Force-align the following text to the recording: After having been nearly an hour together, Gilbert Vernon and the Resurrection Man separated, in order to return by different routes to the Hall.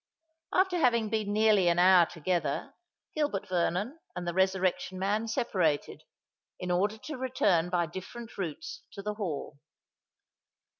After 0.51 0.79
having 0.79 1.09
been 1.09 1.31
nearly 1.31 1.67
an 1.67 1.77
hour 1.77 2.07
together, 2.07 2.73
Gilbert 3.13 3.47
Vernon 3.47 3.99
and 4.15 4.27
the 4.27 4.33
Resurrection 4.33 4.97
Man 4.97 5.27
separated, 5.27 6.01
in 6.59 6.71
order 6.71 6.97
to 6.97 7.19
return 7.19 7.69
by 7.69 7.85
different 7.85 8.35
routes 8.35 8.81
to 8.93 9.03
the 9.03 9.13
Hall. 9.13 9.59